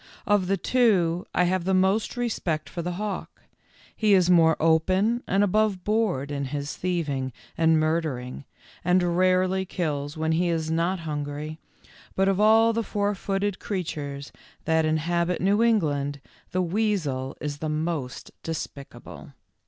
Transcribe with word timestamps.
Of 0.25 0.47
the 0.47 0.57
two, 0.57 1.27
I 1.31 1.43
have 1.43 1.63
the 1.63 1.75
most 1.75 2.17
respect 2.17 2.69
for 2.69 2.81
the 2.81 2.93
hawk. 2.93 3.43
He 3.95 4.15
is 4.15 4.31
more 4.31 4.57
open 4.59 5.21
and 5.27 5.43
above 5.43 5.83
board 5.83 6.31
in 6.31 6.45
his 6.45 6.75
thieving 6.75 7.31
and 7.55 7.79
murdering, 7.79 8.45
and 8.83 9.15
rarely 9.15 9.63
kills 9.63 10.17
when 10.17 10.31
he 10.31 10.49
is 10.49 10.71
not 10.71 11.01
hungry, 11.01 11.59
but 12.15 12.27
of 12.27 12.39
all 12.39 12.73
the 12.73 12.81
four 12.81 13.13
footed 13.13 13.59
creatures 13.59 14.31
that 14.65 14.85
inhabit 14.85 15.39
New 15.39 15.61
England, 15.61 16.19
the 16.49 16.63
weasel 16.63 17.37
is 17.39 17.59
the 17.59 17.69
most 17.69 18.31
despicable. 18.41 19.33